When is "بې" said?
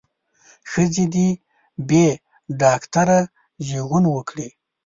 1.89-2.07